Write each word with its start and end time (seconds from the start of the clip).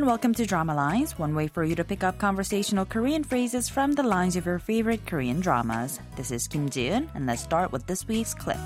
and 0.00 0.06
welcome 0.06 0.32
to 0.34 0.46
Drama 0.46 0.74
Lines, 0.74 1.18
one 1.18 1.34
way 1.34 1.46
for 1.46 1.62
you 1.64 1.74
to 1.74 1.84
pick 1.84 2.02
up 2.02 2.16
conversational 2.18 2.86
Korean 2.86 3.22
phrases 3.22 3.68
from 3.68 3.92
the 3.92 4.02
lines 4.02 4.34
of 4.34 4.46
your 4.46 4.58
favorite 4.58 5.04
Korean 5.06 5.40
dramas. 5.40 6.00
This 6.16 6.30
is 6.30 6.48
Kim 6.48 6.70
Ji-eun, 6.70 7.08
and 7.14 7.26
let's 7.26 7.42
start 7.42 7.70
with 7.70 7.86
this 7.86 8.08
week's 8.08 8.32
clip. 8.32 8.56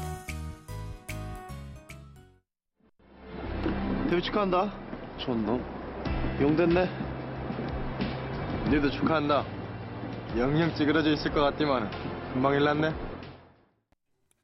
데뷔 4.08 4.22
축하한다. 4.22 4.72
촌놈. 5.18 5.60
용 6.40 6.56
됐네. 6.56 6.88
니도 8.68 8.90
축하한다. 8.90 9.44
영영 10.38 10.74
찌그러져 10.76 11.10
있을 11.10 11.32
것 11.32 11.40
같지만 11.40 11.90
금방 12.32 12.54
일났네. 12.54 13.07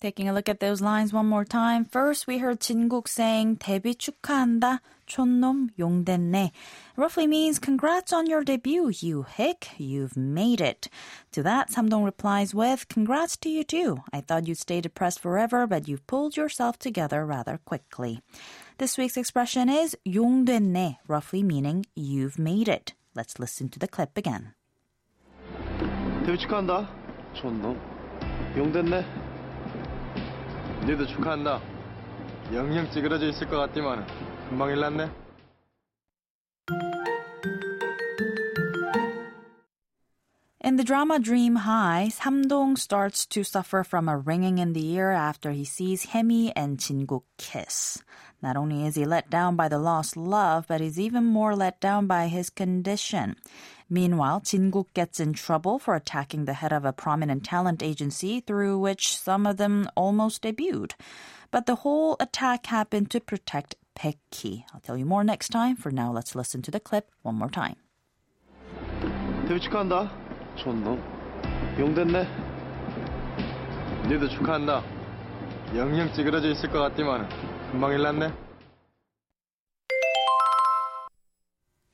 Taking 0.01 0.31
a 0.31 0.33
look 0.33 0.49
at 0.49 0.61
those 0.61 0.81
lines 0.81 1.13
one 1.13 1.27
more 1.27 1.45
time. 1.45 1.85
First, 1.85 2.27
we 2.27 2.39
heard 2.39 2.61
Jin-guk 2.61 3.07
saying 3.07 3.59
데뷔 3.59 3.95
축하한다. 3.95 4.81
촌놈 5.07 5.69
용됐네. 5.79 6.53
Roughly 6.97 7.27
means 7.27 7.59
congrats 7.59 8.11
on 8.11 8.25
your 8.25 8.43
debut, 8.43 8.91
you 9.01 9.25
hick. 9.25 9.69
You've 9.77 10.17
made 10.17 10.63
it. 10.63 10.89
To 11.33 11.43
that, 11.43 11.69
Samdong 11.69 12.07
replies 12.07 12.55
with 12.55 12.89
congrats 12.89 13.37
to 13.39 13.51
you 13.51 13.63
too. 13.63 13.99
I 14.11 14.23
thought 14.23 14.49
you'd 14.49 14.57
stay 14.57 14.81
depressed 14.81 15.21
forever, 15.21 15.67
but 15.67 15.87
you've 15.87 16.07
pulled 16.07 16.35
yourself 16.35 16.79
together 16.79 17.27
rather 17.27 17.61
quickly. 17.67 18.23
This 18.79 18.97
week's 18.97 19.19
expression 19.19 19.69
is 19.69 19.95
용됐네, 20.07 20.97
roughly 21.09 21.43
meaning 21.43 21.85
you've 21.95 22.39
made 22.39 22.69
it. 22.69 22.95
Let's 23.15 23.39
listen 23.39 23.69
to 23.69 23.79
the 23.79 23.89
clip 23.89 24.17
again. 24.17 24.55
데뷔 26.25 26.39
축하한다. 26.39 26.89
촌놈. 27.35 27.77
용 28.57 28.73
됐네. 28.73 29.24
니도 30.86 31.08
축하한다. 31.08 31.60
영영 32.54 32.92
찌그러져 32.92 33.26
있을 33.30 33.48
것 33.48 33.58
같지만 33.58 34.06
금방 34.50 34.70
일났네. 34.70 35.10
In 40.62 40.78
the 40.78 40.84
drama 40.84 41.20
Dream 41.20 41.56
High, 41.58 42.10
Samdong 42.10 42.78
starts 42.78 43.26
to 43.28 43.44
suffer 43.44 43.84
from 43.84 44.08
a 44.08 44.18
ringing 44.18 44.60
in 44.60 44.74
the 44.74 44.94
ear 44.94 45.12
after 45.12 45.52
he 45.52 45.64
sees 45.64 46.06
Hemi 46.06 46.52
and 46.56 46.78
Jin-guk 46.78 47.24
kiss. 47.38 48.04
Not 48.45 48.57
only 48.57 48.87
is 48.87 48.95
he 48.95 49.05
let 49.05 49.31
down 49.31 49.57
by 49.57 49.69
the 49.69 49.79
lost 49.79 50.17
love, 50.17 50.67
but 50.69 50.81
he's 50.81 50.99
even 50.99 51.25
more 51.25 51.55
let 51.55 51.81
down 51.81 52.07
by 52.07 52.29
his 52.29 52.51
condition. 52.51 53.37
Meanwhile, 53.89 54.43
Jin-guk 54.45 54.95
gets 54.95 55.19
in 55.19 55.33
trouble 55.33 55.79
for 55.79 55.95
attacking 55.95 56.45
the 56.45 56.55
head 56.55 56.73
of 56.73 56.85
a 56.85 56.93
prominent 56.93 57.45
talent 57.45 57.83
agency 57.83 58.41
through 58.41 58.79
which 58.79 59.19
some 59.19 59.47
of 59.47 59.57
them 59.57 59.89
almost 59.97 60.43
debuted. 60.43 60.93
But 61.51 61.67
the 61.67 61.77
whole 61.77 62.17
attack 62.21 62.67
happened 62.67 63.11
to 63.11 63.21
protect 63.21 63.75
Peki. 63.97 64.65
I'll 64.73 64.81
tell 64.81 64.97
you 64.97 65.05
more 65.05 65.25
next 65.25 65.49
time. 65.49 65.77
For 65.77 65.91
now, 65.91 66.13
let's 66.13 66.37
listen 66.37 66.63
to 66.63 66.71
the 66.71 66.81
clip 66.81 67.11
one 67.23 67.35
more 67.35 67.51
time. 67.51 67.77
데뷔 69.49 69.59
축하한다. 69.61 70.09
촌놈. 70.57 71.03
용 71.81 71.95
됐네. 71.95 72.25
니도 74.07 74.29
축하한다. 74.29 74.94
영영 75.75 76.13
찌그러져 76.13 76.51
있을 76.51 76.71
것 76.71 76.81
같지만 76.81 77.29
금방 77.71 77.93
일났네. 77.93 78.33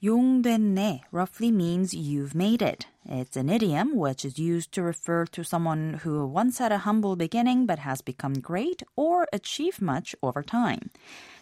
용됐네 0.03 1.03
roughly 1.11 1.51
means 1.51 1.95
you've 1.95 2.35
made 2.35 2.63
it. 2.63 2.87
It's 3.09 3.37
an 3.37 3.49
idiom 3.49 3.97
which 3.97 4.25
is 4.25 4.39
used 4.39 4.73
to 4.73 4.83
refer 4.83 5.25
to 5.27 5.43
someone 5.43 6.01
who 6.05 6.27
once 6.27 6.59
had 6.59 6.71
a 6.71 6.85
humble 6.85 7.17
beginning 7.17 7.67
but 7.67 7.81
has 7.81 8.03
become 8.03 8.35
great 8.35 8.83
or 8.95 9.27
achieved 9.33 9.81
much 9.81 10.15
over 10.23 10.43
time. 10.43 10.91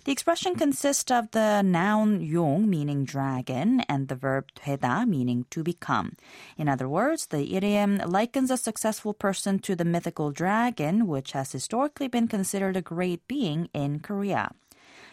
The 0.08 0.12
expression 0.12 0.54
consists 0.54 1.11
of 1.11 1.30
the 1.30 1.62
noun 1.62 2.20
용 2.20 2.68
meaning 2.68 3.05
dragon 3.05 3.80
and 3.89 4.08
the 4.08 4.14
verb 4.14 4.46
되다 4.55 5.06
meaning 5.08 5.46
to 5.50 5.62
become. 5.62 6.17
In 6.58 6.68
other 6.68 6.89
words, 6.89 7.27
the 7.27 7.56
idiom 7.56 7.98
likens 7.98 8.50
a 8.50 8.56
successful 8.56 9.14
person 9.14 9.58
to 9.61 9.74
the 9.74 9.84
mythical 9.84 10.30
dragon 10.30 11.06
which 11.06 11.33
has 11.33 11.52
historically 11.52 12.08
been 12.08 12.28
considered 12.28 12.77
a 12.77 12.83
great 12.83 13.27
being 13.27 13.68
in 13.72 14.00
Korea. 14.00 14.50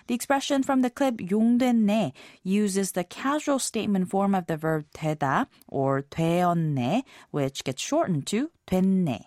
The 0.07 0.15
expression 0.15 0.63
from 0.63 0.81
the 0.81 0.89
clip 0.89 1.17
용됐네 1.17 2.11
uses 2.43 2.91
the 2.91 3.03
casual 3.03 3.59
statement 3.59 4.09
form 4.09 4.35
of 4.35 4.47
the 4.47 4.57
verb 4.57 4.85
되다 4.93 5.47
or 5.67 6.01
되었네, 6.01 7.03
which 7.31 7.63
gets 7.63 7.81
shortened 7.81 8.27
to 8.27 8.51
됐네. 8.67 9.25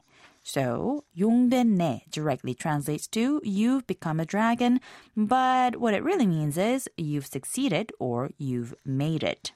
So, 0.48 1.04
용됐네 1.18 2.10
directly 2.10 2.54
translates 2.54 3.08
to 3.08 3.40
you've 3.42 3.86
become 3.86 4.20
a 4.20 4.26
dragon, 4.26 4.78
but 5.16 5.76
what 5.76 5.94
it 5.94 6.04
really 6.04 6.26
means 6.26 6.58
is 6.58 6.86
you've 6.98 7.26
succeeded 7.26 7.92
or 7.98 8.30
you've 8.36 8.74
made 8.84 9.22
it. 9.22 9.52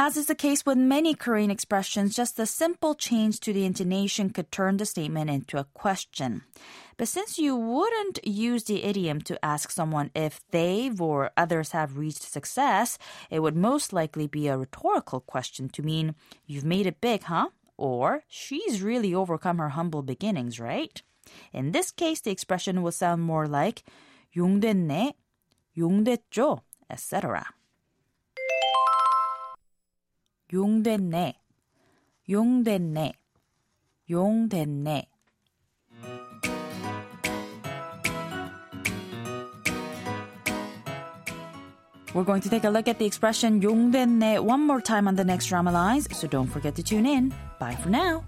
As 0.00 0.16
is 0.16 0.26
the 0.26 0.36
case 0.36 0.64
with 0.64 0.78
many 0.78 1.12
Korean 1.14 1.50
expressions, 1.50 2.14
just 2.14 2.38
a 2.38 2.46
simple 2.46 2.94
change 2.94 3.40
to 3.40 3.52
the 3.52 3.64
intonation 3.64 4.30
could 4.30 4.52
turn 4.52 4.76
the 4.76 4.86
statement 4.86 5.28
into 5.28 5.58
a 5.58 5.66
question. 5.74 6.42
But 6.96 7.08
since 7.08 7.36
you 7.36 7.56
wouldn't 7.56 8.24
use 8.24 8.64
the 8.64 8.84
idiom 8.84 9.22
to 9.22 9.44
ask 9.44 9.72
someone 9.72 10.12
if 10.14 10.40
they've 10.52 11.00
or 11.00 11.32
others 11.36 11.72
have 11.72 11.98
reached 11.98 12.22
success, 12.22 12.96
it 13.28 13.40
would 13.40 13.56
most 13.56 13.92
likely 13.92 14.28
be 14.28 14.46
a 14.46 14.56
rhetorical 14.56 15.18
question 15.20 15.68
to 15.70 15.82
mean, 15.82 16.14
you've 16.46 16.64
made 16.64 16.86
it 16.86 17.00
big, 17.00 17.24
huh? 17.24 17.48
Or, 17.76 18.24
she's 18.28 18.82
really 18.82 19.14
overcome 19.14 19.58
her 19.58 19.70
humble 19.70 20.02
beginnings, 20.02 20.58
right? 20.58 21.00
In 21.52 21.72
this 21.72 21.90
case, 21.90 22.20
the 22.20 22.30
expression 22.30 22.82
will 22.82 22.92
sound 22.92 23.22
more 23.22 23.46
like, 23.46 23.84
용됐네, 24.36 25.14
용됐죠, 25.76 26.60
etc. 26.90 27.44
용됐네, 30.52 31.34
용됐네, 32.28 33.12
용됐네. 34.10 35.06
We're 42.14 42.24
going 42.24 42.40
to 42.42 42.48
take 42.48 42.64
a 42.64 42.70
look 42.70 42.88
at 42.88 42.98
the 42.98 43.06
expression 43.06 43.60
용됐네 43.60 44.42
one 44.42 44.66
more 44.66 44.80
time 44.80 45.06
on 45.08 45.16
the 45.16 45.24
next 45.24 45.46
drama 45.46 45.70
lines, 45.70 46.08
so 46.16 46.26
don't 46.26 46.48
forget 46.48 46.74
to 46.76 46.82
tune 46.82 47.06
in. 47.06 47.34
Bye 47.58 47.76
for 47.76 47.90
now. 47.90 48.24